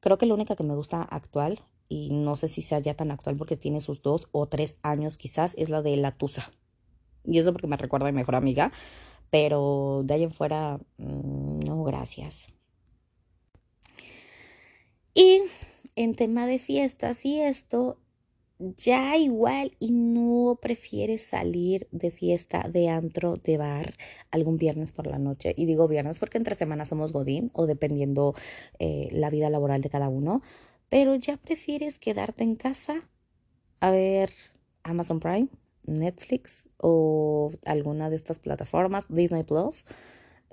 [0.00, 3.10] Creo que la única que me gusta actual, y no sé si sea ya tan
[3.10, 6.50] actual porque tiene sus dos o tres años quizás, es la de La Tusa.
[7.24, 8.72] Y eso porque me recuerda a mi mejor amiga
[9.30, 12.48] pero de ahí en fuera, mm, no, gracias.
[15.14, 15.42] Y
[15.96, 17.98] en tema de fiestas y esto,
[18.58, 23.94] ya igual y no prefieres salir de fiesta, de antro, de bar
[24.30, 25.54] algún viernes por la noche.
[25.56, 28.34] Y digo viernes porque entre semanas somos Godín o dependiendo
[28.78, 30.42] eh, la vida laboral de cada uno.
[30.88, 33.02] Pero ya prefieres quedarte en casa
[33.80, 34.30] a ver
[34.82, 35.48] Amazon Prime,
[35.88, 39.84] Netflix o alguna de estas plataformas, Disney Plus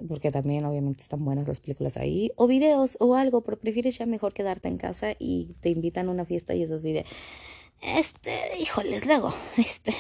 [0.08, 4.06] porque también obviamente están buenas las películas ahí, o videos o algo, pero prefieres ya
[4.06, 7.06] mejor quedarte en casa y te invitan a una fiesta y es así de,
[7.82, 9.94] este, híjoles, luego, este,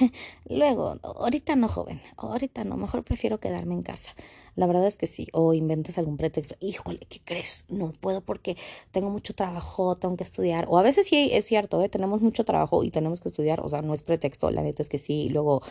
[0.49, 4.15] luego, ahorita no, joven, ahorita no, mejor prefiero quedarme en casa.
[4.55, 7.65] La verdad es que sí, o inventas algún pretexto, híjole, ¿qué crees?
[7.69, 8.55] No puedo porque
[8.91, 11.89] tengo mucho trabajo, tengo que estudiar, o a veces sí es cierto, ¿eh?
[11.89, 14.89] tenemos mucho trabajo y tenemos que estudiar, o sea, no es pretexto, la neta es
[14.89, 15.61] que sí, luego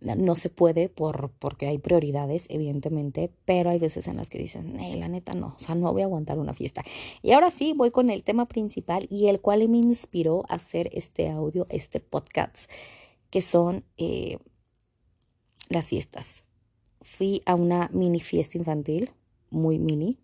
[0.00, 4.80] no se puede por, porque hay prioridades, evidentemente, pero hay veces en las que dicen,
[4.80, 6.82] eh, la neta no, o sea, no voy a aguantar una fiesta.
[7.22, 10.88] Y ahora sí, voy con el tema principal y el cual me inspiró a hacer
[10.94, 12.70] este audio, este podcast,
[13.28, 14.38] que son eh,
[15.68, 16.44] las fiestas
[17.10, 19.10] fui a una mini fiesta infantil,
[19.50, 20.18] muy mini,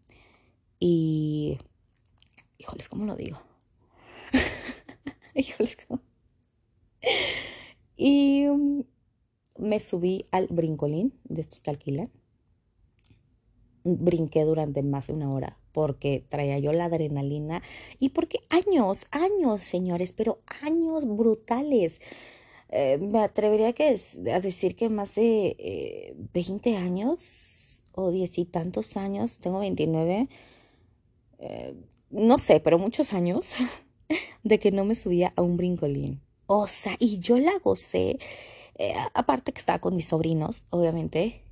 [0.78, 1.58] y...
[2.58, 3.38] Híjoles, ¿cómo lo digo?
[5.34, 6.00] Híjoles, ¿cómo?
[7.96, 8.84] Y um,
[9.58, 12.10] me subí al brincolín de estos que alquilan.
[13.84, 17.62] Brinqué durante más de una hora porque traía yo la adrenalina
[17.98, 22.00] y porque años, años, señores, pero años brutales
[22.68, 28.96] eh, me atrevería a decir que más de 20 eh, años o diez y tantos
[28.96, 30.28] años, tengo 29,
[31.38, 31.74] eh,
[32.10, 33.54] no sé, pero muchos años
[34.42, 36.20] de que no me subía a un brincolín.
[36.46, 38.18] O sea, y yo la gocé,
[39.14, 41.42] aparte que estaba con mis sobrinos, obviamente,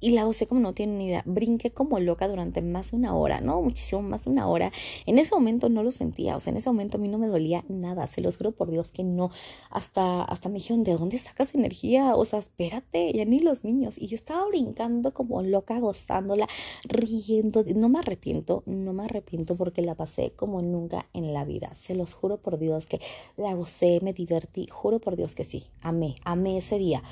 [0.00, 1.22] y la gocé como no tienen ni idea.
[1.26, 3.60] Brinqué como loca durante más de una hora, ¿no?
[3.62, 4.72] Muchísimo más de una hora.
[5.06, 7.26] En ese momento no lo sentía, o sea, en ese momento a mí no me
[7.28, 9.30] dolía nada, se los juro por Dios que no.
[9.70, 12.14] Hasta, hasta me dijeron, ¿de dónde sacas energía?
[12.16, 13.96] O sea, espérate, ya ni los niños.
[13.98, 16.48] Y yo estaba brincando como loca, gozándola,
[16.84, 17.64] riendo.
[17.76, 21.74] No me arrepiento, no me arrepiento porque la pasé como nunca en la vida.
[21.74, 23.00] Se los juro por Dios que
[23.36, 27.02] la gocé, me divertí, juro por Dios que sí, amé, amé ese día.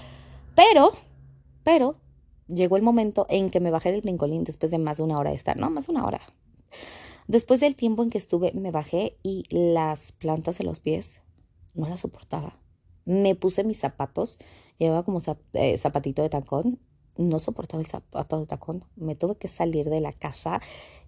[0.55, 0.93] Pero,
[1.63, 1.97] pero
[2.49, 5.31] llegó el momento en que me bajé del brincolín después de más de una hora
[5.31, 6.21] de estar, no, más de una hora.
[7.27, 11.21] Después del tiempo en que estuve, me bajé y las plantas de los pies
[11.75, 12.59] no las soportaba.
[13.05, 14.39] Me puse mis zapatos,
[14.79, 15.21] llevaba como
[15.53, 16.79] eh, zapatito de tacón,
[17.17, 18.85] no soportaba el zapato de tacón.
[18.97, 20.61] Me tuve que salir de la casa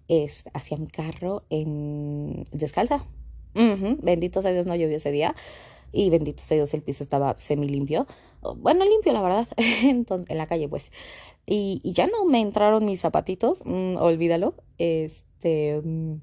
[0.07, 3.05] es, hacia mi carro en descalza.
[3.53, 5.35] Bendito sea Dios, no llovió ese día
[5.91, 8.07] y bendito sea Dios, el piso estaba semi limpio.
[8.41, 9.47] Bueno, limpio, la verdad,
[9.83, 10.91] Entonces, en la calle, pues.
[11.45, 14.55] Y, ya no me entraron mis zapatitos, mm, olvídalo.
[14.77, 15.81] Este.
[15.83, 16.21] Mm,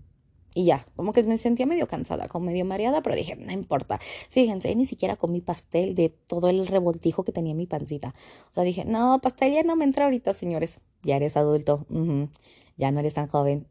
[0.54, 4.00] y ya, como que me sentía medio cansada, como medio mareada, pero dije, no importa.
[4.30, 8.14] Fíjense, ni siquiera comí pastel de todo el revoltijo que tenía mi pancita.
[8.50, 10.80] O sea, dije, no, pastel ya no me entra ahorita, señores.
[11.02, 11.86] Ya eres adulto,
[12.76, 13.68] ya no eres tan joven.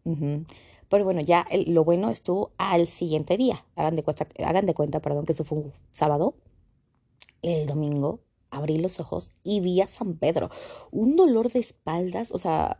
[0.87, 3.65] Pero bueno, ya lo bueno estuvo al siguiente día.
[3.75, 6.35] Hagan de cuenta, hagan de cuenta, perdón, que eso fue un sábado.
[7.41, 10.49] El domingo abrí los ojos y vi a San Pedro.
[10.91, 12.77] Un dolor de espaldas, o sea,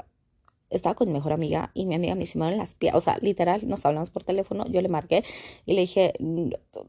[0.70, 3.18] estaba con mi mejor amiga y mi amiga me hizo en las piernas, o sea,
[3.22, 5.24] literal, nos hablamos por teléfono, yo le marqué
[5.66, 6.14] y le dije,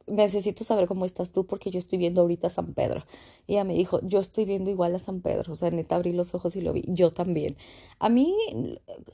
[0.07, 3.05] necesito saber cómo estás tú porque yo estoy viendo ahorita a San Pedro.
[3.47, 6.13] Y ella me dijo, yo estoy viendo igual a San Pedro, o sea, neta abrí
[6.13, 7.57] los ojos y lo vi, yo también.
[7.99, 8.35] A mí,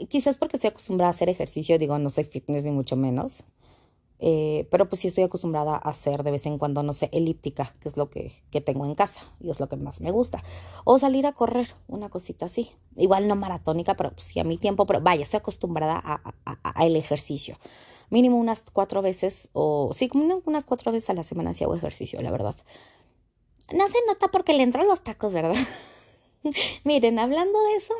[0.08, 3.44] quizás porque estoy acostumbrada a hacer ejercicio, digo, no soy fitness ni mucho menos,
[4.20, 7.74] eh, pero pues sí estoy acostumbrada a hacer de vez en cuando, no sé, elíptica,
[7.80, 10.42] que es lo que, que, tengo en casa y es lo que más me gusta.
[10.84, 12.70] O salir a correr, una cosita así.
[12.96, 16.86] Igual no maratónica, pero pues sí a mi tiempo, pero vaya, estoy acostumbrada a, a,
[16.86, 17.58] el ejercicio.
[18.10, 22.22] Mínimo unas cuatro veces, o sí, unas cuatro veces a la semana si hago ejercicio,
[22.22, 22.56] la verdad.
[23.72, 25.56] No se nota porque le entro los tacos, ¿verdad?
[26.84, 27.94] Miren, hablando de eso,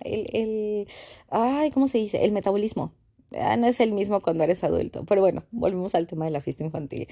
[0.00, 0.88] el, el,
[1.28, 2.24] ay, ¿cómo se dice?
[2.24, 2.92] El metabolismo
[3.38, 5.04] Ah, no es el mismo cuando eres adulto.
[5.04, 7.08] Pero bueno, volvemos al tema de la fiesta infantil.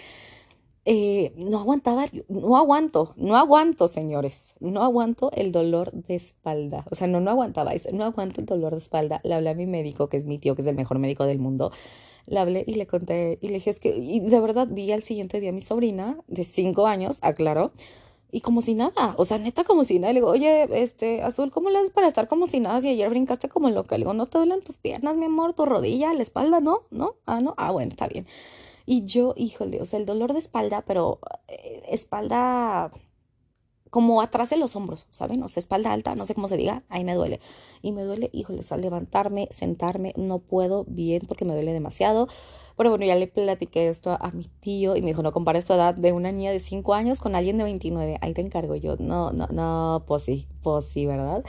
[0.91, 6.87] Eh, no aguantaba, no aguanto, no aguanto, señores, no aguanto el dolor de espalda.
[6.91, 9.21] O sea, no, no aguantaba, no aguanto el dolor de espalda.
[9.23, 11.41] Le hablé a mi médico, que es mi tío, que es el mejor médico del
[11.41, 11.73] mundo.
[12.27, 15.03] Le hablé y le conté, y le dije, es que, y de verdad vi al
[15.03, 17.73] siguiente día a mi sobrina de cinco años, aclaró,
[18.31, 20.13] y como si nada, o sea, neta como si nada.
[20.13, 23.09] Le digo, oye, este, Azul, ¿cómo le haces para estar como si nada si ayer
[23.09, 23.97] brincaste como loca?
[23.97, 26.83] Le digo, ¿no te duelen tus piernas, mi amor, tu rodilla, la espalda, no?
[26.91, 27.17] ¿No?
[27.27, 27.55] Ah, no.
[27.57, 28.27] Ah, bueno, está bien.
[28.85, 32.91] Y yo, híjole, o sea, el dolor de espalda, pero eh, espalda
[33.91, 35.43] como atrás de los hombros, ¿saben?
[35.43, 37.41] O sea, espalda alta, no sé cómo se diga, ahí me duele.
[37.83, 42.29] Y me duele, híjole, al levantarme, sentarme, no puedo bien porque me duele demasiado.
[42.79, 45.73] Pero bueno, ya le platiqué esto a mi tío y me dijo, no compares tu
[45.73, 48.19] edad de una niña de 5 años con alguien de 29.
[48.21, 48.95] Ahí te encargo yo.
[48.99, 51.45] No, no, no, pues sí, pues sí, ¿verdad?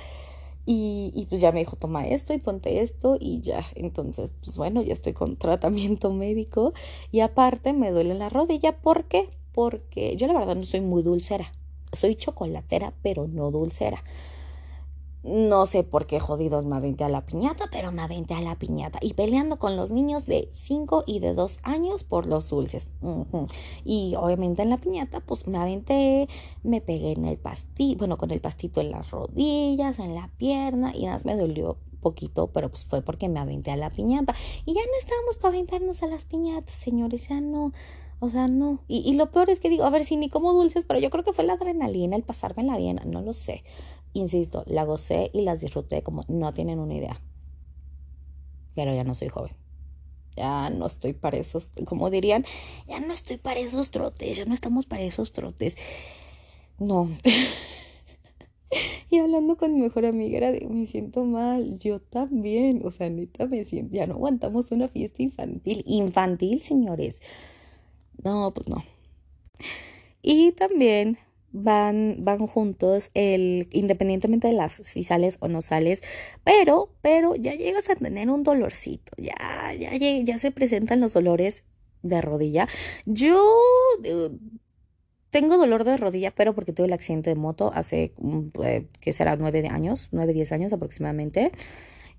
[0.66, 3.64] Y, y, pues ya me dijo, toma esto y ponte esto y ya.
[3.76, 6.74] Entonces, pues bueno, ya estoy con tratamiento médico.
[7.12, 8.78] Y aparte me duele la rodilla.
[8.78, 9.30] ¿Por qué?
[9.54, 11.54] Porque yo la verdad no soy muy dulcera.
[11.94, 14.04] Soy chocolatera, pero no dulcera.
[15.22, 18.56] No sé por qué jodidos me aventé a la piñata, pero me aventé a la
[18.56, 19.00] piñata.
[19.02, 22.92] Y peleando con los niños de 5 y de 2 años por los dulces.
[23.84, 26.30] Y obviamente en la piñata, pues me aventé,
[26.64, 30.94] me pegué en el pastito, bueno, con el pastito en las rodillas, en la pierna,
[30.96, 34.34] y nada más me dolió poquito, pero pues fue porque me aventé a la piñata.
[34.66, 37.74] Y ya no estábamos para aventarnos a las piñatas, señores, ya no.
[38.22, 38.80] O sea, no.
[38.88, 41.24] Y, lo peor es que digo, a ver si ni como dulces, pero yo creo
[41.24, 43.64] que fue la adrenalina, el pasármela bien, no lo sé.
[44.14, 47.22] Insisto, la gocé y las disfruté como no tienen una idea.
[48.76, 49.54] Pero ya no soy joven.
[50.36, 52.46] Ya no estoy para esos, como dirían,
[52.88, 55.78] ya no estoy para esos trotes, ya no estamos para esos trotes.
[56.80, 57.10] No.
[59.10, 63.66] y hablando con mi mejor amiga me siento mal, yo también, o sea, neta me
[63.66, 67.22] siento, ya no aguantamos una fiesta infantil, infantil, señores.
[68.24, 68.84] No, pues no.
[70.22, 71.18] Y también
[71.52, 76.04] van, van juntos, el, independientemente de las si sales o no sales,
[76.44, 81.64] pero, pero ya llegas a tener un dolorcito, ya, ya, ya se presentan los dolores
[82.02, 82.68] de rodilla.
[83.06, 83.44] Yo
[84.04, 84.30] eh,
[85.30, 89.14] tengo dolor de rodilla, pero porque tuve el accidente de moto hace, mm, eh, que
[89.14, 91.52] será nueve años, nueve, diez años aproximadamente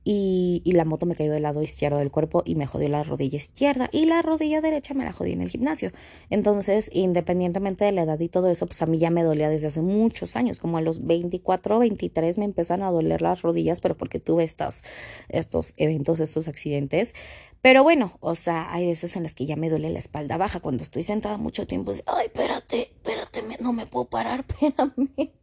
[0.04, 3.36] y, la moto me cayó del lado izquierdo del cuerpo y me jodió la rodilla
[3.36, 5.92] izquierda y la rodilla derecha me la jodí en el gimnasio.
[6.30, 9.68] Entonces, independientemente de la edad y todo eso, pues a mí ya me dolía desde
[9.68, 13.96] hace muchos años, como a los 24, 23 me empezaron a doler las rodillas, pero
[13.96, 14.84] porque tuve estos,
[15.28, 17.14] estos eventos, estos accidentes.
[17.62, 20.60] Pero bueno, o sea, hay veces en las que ya me duele la espalda baja
[20.60, 21.92] cuando estoy sentada mucho tiempo.
[22.06, 25.39] Ay, espérate, espérate, no me puedo parar, espérame.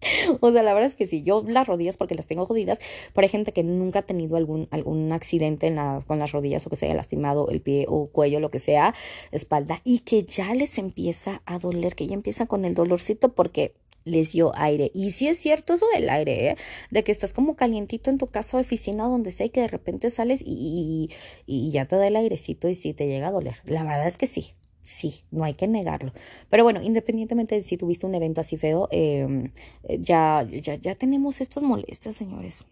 [0.40, 2.78] O sea, la verdad es que sí, yo las rodillas porque las tengo jodidas,
[3.14, 6.66] pero hay gente que nunca ha tenido algún, algún accidente en la, con las rodillas
[6.66, 8.94] o que se haya lastimado el pie o cuello, lo que sea,
[9.32, 13.74] espalda, y que ya les empieza a doler, que ya empieza con el dolorcito porque
[14.04, 14.90] les dio aire.
[14.94, 16.56] Y sí es cierto eso del aire, ¿eh?
[16.90, 19.68] de que estás como calientito en tu casa o oficina donde sea y que de
[19.68, 21.10] repente sales y,
[21.46, 23.56] y, y ya te da el airecito y sí te llega a doler.
[23.64, 26.12] La verdad es que sí, sí, no hay que negarlo.
[26.48, 29.52] Pero bueno, independientemente de si tuviste un evento así feo, em,
[29.98, 32.64] ya, ya, ya tenemos estas molestias, señores.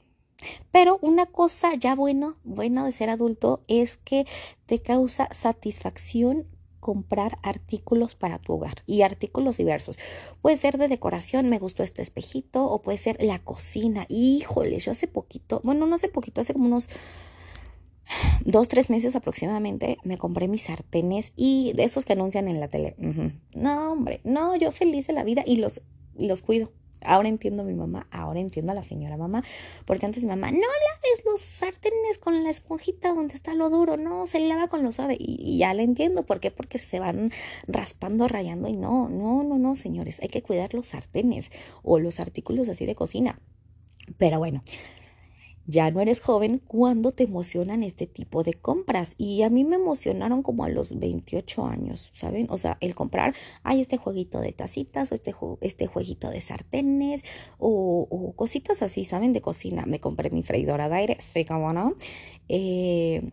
[0.70, 4.26] Pero una cosa ya buena, buena de ser adulto es que
[4.66, 6.46] te causa satisfacción
[6.80, 9.98] comprar artículos para tu hogar y artículos diversos.
[10.40, 14.06] Puede ser de decoración, me gustó este espejito, o puede ser la cocina.
[14.08, 16.88] Híjole, yo hace poquito, bueno, no hace poquito, hace como unos
[18.44, 22.68] dos, tres meses aproximadamente me compré mis sartenes y de estos que anuncian en la
[22.68, 22.96] tele.
[23.54, 25.80] No, hombre, no, yo feliz de la vida y los,
[26.16, 26.72] los cuido.
[27.00, 29.44] Ahora entiendo a mi mamá, ahora entiendo a la señora mamá,
[29.84, 33.96] porque antes mi mamá, no laves los sartenes con la esponjita donde está lo duro,
[33.96, 35.16] no, se lava con lo suave.
[35.18, 36.50] Y, y, ya le entiendo, ¿por qué?
[36.50, 37.30] Porque se van
[37.68, 41.52] raspando, rayando y no, no, no, no, señores, hay que cuidar los sartenes
[41.84, 43.38] o los artículos así de cocina.
[44.16, 44.60] Pero bueno,
[45.68, 49.14] ya no eres joven cuando te emocionan este tipo de compras.
[49.18, 52.46] Y a mí me emocionaron como a los 28 años, ¿saben?
[52.50, 57.22] O sea, el comprar, hay este jueguito de tacitas o este, este jueguito de sartenes
[57.58, 59.34] o, cositas así, ¿saben?
[59.34, 59.84] De cocina.
[59.86, 61.94] Me compré mi freidora de aire, sé cómo no.
[62.48, 63.30] Eh,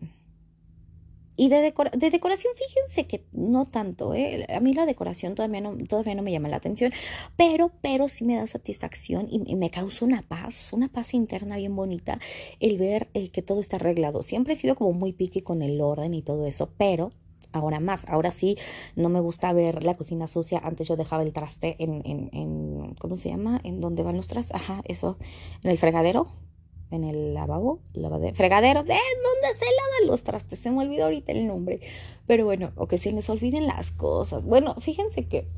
[1.36, 4.46] y de, de, decoración, fíjense que no tanto, ¿eh?
[4.48, 6.92] A mí la decoración todavía no, todavía no me llama la atención,
[7.36, 11.76] pero, pero sí me da satisfacción y, me causa una paz, una paz interna bien
[11.76, 12.18] bonita
[12.60, 14.22] el ver eh, que todo está arreglado.
[14.22, 17.12] Siempre he sido como muy piqui con el orden y todo eso, pero
[17.52, 18.06] ahora más.
[18.08, 18.56] Ahora sí,
[18.94, 20.60] no me gusta ver la cocina sucia.
[20.62, 23.60] Antes yo dejaba el traste en, en, en ¿cómo se llama?
[23.64, 24.54] En donde van los trastes.
[24.54, 25.18] Ajá, eso,
[25.62, 26.28] en el fregadero
[26.90, 31.32] en el lavabo, lavadero, fregadero, de donde se lavan los trastes, se me olvidó ahorita
[31.32, 31.80] el nombre,
[32.26, 34.44] pero bueno, o que se les olviden las cosas.
[34.44, 35.48] Bueno, fíjense que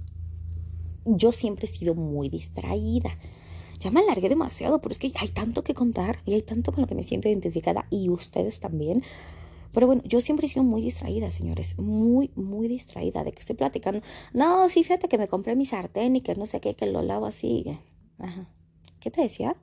[1.04, 3.10] yo siempre he sido muy distraída.
[3.80, 6.82] Ya me alargué demasiado, pero es que hay tanto que contar y hay tanto con
[6.82, 9.04] lo que me siento identificada y ustedes también.
[9.72, 13.54] Pero bueno, yo siempre he sido muy distraída, señores, muy, muy distraída de que estoy
[13.54, 14.00] platicando.
[14.32, 17.02] No, sí, fíjate que me compré mi sartén y que no sé qué, que lo
[17.02, 17.78] lavo así.
[18.18, 18.48] Ajá.
[18.98, 19.56] ¿Qué te decía?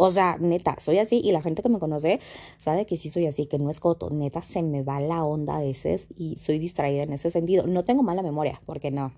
[0.00, 2.20] O sea, neta, soy así y la gente que me conoce
[2.58, 4.10] sabe que sí soy así, que no es coto.
[4.10, 7.66] Neta, se me va la onda a veces y soy distraída en ese sentido.
[7.66, 9.12] No tengo mala memoria, porque no.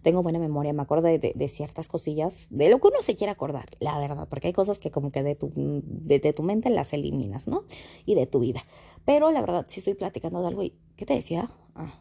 [0.00, 3.66] Tengo buena memoria, me acuerdo de, ciertas cosillas, de lo que uno se quiere acordar,
[3.80, 7.46] la verdad, porque hay cosas que como que de tu, de, tu mente las eliminas,
[7.46, 7.64] ¿no?
[8.06, 8.64] Y de tu vida.
[9.04, 11.50] Pero la verdad, si estoy platicando de algo y, ¿qué te decía?
[11.74, 12.00] Ah,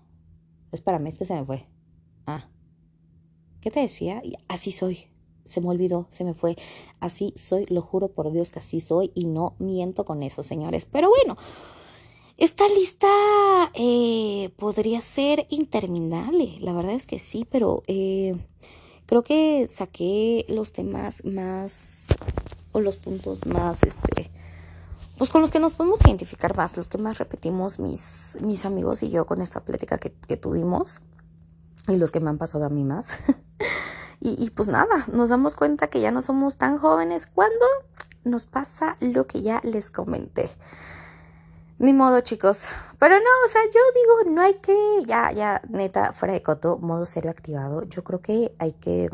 [0.71, 1.65] espérame, es que se me fue.
[2.25, 2.47] Ah,
[3.59, 4.21] ¿qué te decía?
[4.47, 5.09] así soy
[5.47, 6.55] se me olvidó, se me fue.
[6.99, 10.85] Así soy, lo juro por Dios que así soy y no miento con eso, señores.
[10.85, 11.37] Pero bueno,
[12.37, 13.07] esta lista
[13.73, 18.35] eh, podría ser interminable, la verdad es que sí, pero eh,
[19.07, 22.07] creo que saqué los temas más
[22.73, 24.29] o los puntos más, este,
[25.17, 29.01] pues con los que nos podemos identificar más, los que más repetimos mis, mis amigos
[29.01, 31.01] y yo con esta plática que, que tuvimos
[31.87, 33.17] y los que me han pasado a mí más.
[34.19, 37.65] Y, pues nada, nos damos cuenta que ya no somos tan jóvenes cuando
[38.23, 40.49] nos pasa lo que ya les comenté.
[41.77, 42.65] Ni modo, chicos.
[42.97, 46.79] Pero no, o sea, yo digo, no hay que, ya, ya, neta, fuera de coto,
[46.79, 47.83] modo serio activado.
[47.83, 49.09] Yo creo que hay que,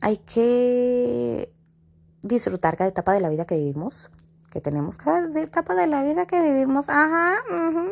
[0.00, 1.52] hay que
[2.22, 4.08] disfrutar cada etapa de la vida que vivimos
[4.54, 6.88] que tenemos cada etapa de la vida que vivimos.
[6.88, 7.42] Ajá,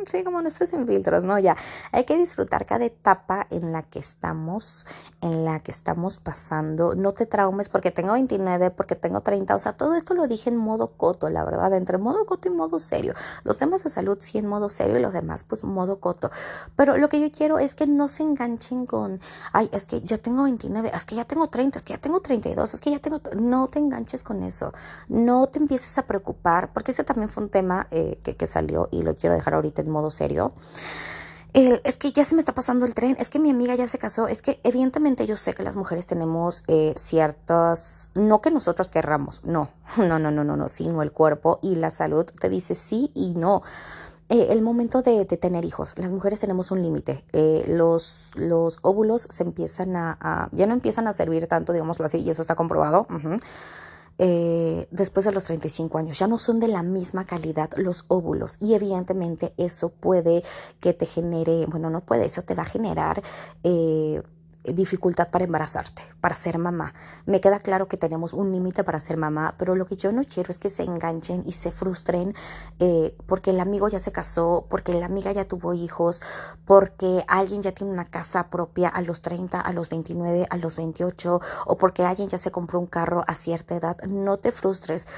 [0.07, 0.87] sí, como no estés sin
[1.25, 1.38] ¿no?
[1.40, 1.57] Ya,
[1.90, 4.87] hay que disfrutar cada etapa en la que estamos,
[5.20, 6.94] en la que estamos pasando.
[6.94, 9.57] No te traumes porque tengo 29, porque tengo 30.
[9.57, 12.53] O sea, todo esto lo dije en modo coto, la verdad, entre modo coto y
[12.53, 13.14] modo serio.
[13.42, 16.31] Los temas de salud sí en modo serio y los demás, pues modo coto.
[16.77, 19.20] Pero lo que yo quiero es que no se enganchen con,
[19.53, 22.20] ay, es que ya tengo 29, es que ya tengo 30, es que ya tengo
[22.20, 23.20] 32, es que ya tengo...
[23.35, 24.72] No te enganches con eso.
[25.09, 29.02] No te empieces a preocupar porque ese también fue un tema eh, que, salió y
[29.02, 30.52] lo quiero dejar ahorita en modo serio.
[31.54, 33.98] es que ya se me está pasando el tren, es que mi amiga ya se
[33.98, 38.90] casó, es que evidentemente yo sé que las mujeres tenemos eh, ciertas, no que nosotros
[38.90, 42.74] querramos, no, no, no, no, no, no, sino el cuerpo y la salud te dice
[42.74, 43.62] sí y no.
[44.28, 47.22] Eh, el momento de, tener hijos, las mujeres tenemos un límite,
[47.68, 52.30] los, los óvulos se empiezan a, ya no empiezan a servir tanto, digámoslo así, y
[52.30, 53.06] eso está comprobado.
[54.18, 56.18] Eh, después de los 35 años.
[56.18, 60.42] Ya no son de la misma calidad los óvulos y evidentemente eso puede
[60.81, 63.22] que te genere, bueno, no puede, eso te va a generar...
[63.64, 64.22] Eh,
[64.64, 66.94] dificultad para embarazarte, para ser mamá.
[67.27, 70.22] Me queda claro que tenemos un límite para ser mamá, pero lo que yo no
[70.25, 72.35] quiero es que se enganchen y se frustren
[72.79, 76.22] eh, porque el amigo ya se casó, porque la amiga ya tuvo hijos,
[76.64, 80.77] porque alguien ya tiene una casa propia a los 30, a los 29, a los
[80.77, 83.96] 28, o porque alguien ya se compró un carro a cierta edad.
[84.03, 85.09] No te frustres.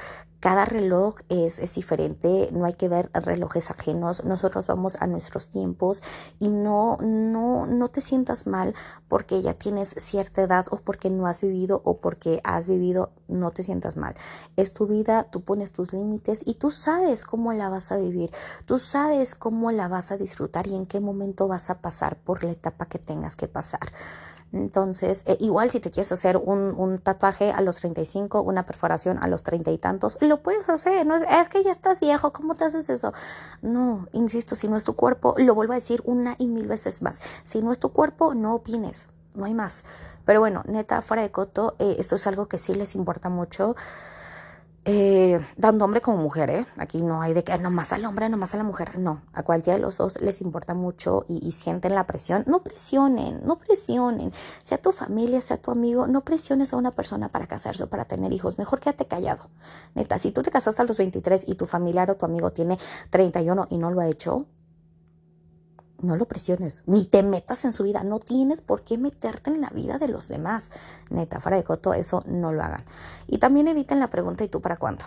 [0.45, 5.49] Cada reloj es, es diferente, no hay que ver relojes ajenos, nosotros vamos a nuestros
[5.49, 6.03] tiempos
[6.37, 8.75] y no, no, no te sientas mal
[9.07, 13.49] porque ya tienes cierta edad o porque no has vivido o porque has vivido, no
[13.49, 14.13] te sientas mal.
[14.55, 18.29] Es tu vida, tú pones tus límites y tú sabes cómo la vas a vivir,
[18.67, 22.43] tú sabes cómo la vas a disfrutar y en qué momento vas a pasar por
[22.43, 23.91] la etapa que tengas que pasar.
[24.55, 29.17] Entonces, eh, igual si te quieres hacer un, un, tatuaje a los 35, una perforación
[29.21, 31.05] a los 30 y tantos, lo puedes hacer.
[31.05, 33.11] No es, es, que ya estás viejo, ¿cómo te haces eso?
[33.61, 37.01] No, insisto, si no es tu cuerpo, lo vuelvo a decir una y mil veces
[37.01, 37.21] más.
[37.43, 39.83] Si no es tu cuerpo, no opines, no hay más.
[40.23, 43.75] Pero bueno, neta, fuera de coto, eh, esto es algo que sí les importa mucho
[44.87, 46.65] eh, tanto hombre como mujer, ¿eh?
[46.77, 48.99] Aquí no hay de que nomás al hombre, nomás a la mujer.
[48.99, 52.43] No, a cualquiera de los dos les importa mucho y, sienten la presión.
[52.45, 54.31] No presionen, no presionen.
[54.63, 58.05] Sea tu familia, sea tu amigo, no presiones a una persona para casarse o para
[58.05, 58.59] tener hijos.
[58.59, 59.49] Mejor quédate callado.
[59.95, 62.77] Neta, si tú te casaste a los 23 y tu familiar o tu amigo tiene
[63.09, 64.45] 31 y no lo ha hecho,
[66.05, 69.61] no lo presiones, ni te metas en su vida, no tienes por qué meterte en
[69.61, 70.71] la vida de los demás.
[71.09, 72.83] Neta, fuera de coto, eso no lo hagan.
[73.27, 75.05] Y también eviten la pregunta, ¿y tú para cuándo?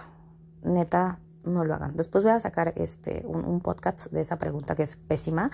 [0.62, 1.96] Neta, no lo hagan.
[1.96, 5.50] Después voy a sacar este, un, podcast de esa pregunta que es pésima.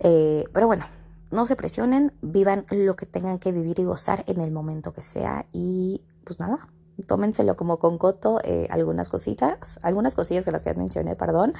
[0.00, 0.84] Eh, pero bueno,
[1.30, 5.02] no se presionen, vivan lo que tengan que vivir y gozar en el momento que
[5.02, 5.46] sea.
[5.52, 6.68] Y pues nada,
[7.06, 11.54] tómenselo como con coto eh, algunas cositas, algunas cosillas de las que mencioné, perdón.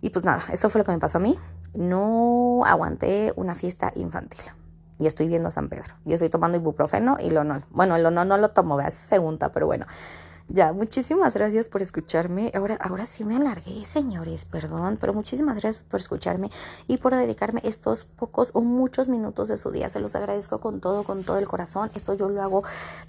[0.00, 1.38] Y pues nada, esto fue lo que me pasó a mí.
[1.74, 4.40] No aguanté una fiesta infantil.
[4.98, 5.94] Y estoy viendo a San Pedro.
[6.04, 7.62] Y estoy tomando ibuprofeno y lo no.
[7.70, 9.86] Bueno, lo no, no lo tomo, veas, segunda, pero bueno.
[10.52, 12.50] Ya, muchísimas gracias por escucharme.
[12.56, 16.50] Ahora, ahora sí me alargué, señores, perdón, pero muchísimas gracias por escucharme
[16.88, 19.88] y por dedicarme estos pocos o muchos minutos de su día.
[19.90, 21.92] Se los agradezco con todo, con todo el corazón.
[21.94, 22.64] Esto yo lo hago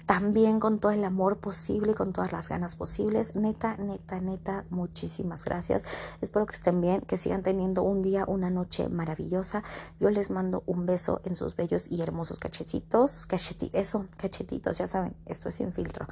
[0.06, 3.34] también con todo el amor posible con todas las ganas posibles.
[3.34, 5.84] Neta, neta, neta, muchísimas gracias.
[6.20, 9.64] Espero que estén bien, que sigan teniendo un día, una noche maravillosa.
[9.98, 13.26] Yo les mando un beso en sus bellos y hermosos cachetitos.
[13.26, 16.06] Cachetitos, eso, cachetitos, ya saben, esto es sin filtro.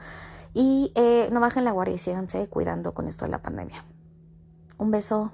[0.52, 3.84] Y eh, no bajen la guardia y síganse cuidando con esto de la pandemia.
[4.78, 5.32] Un beso.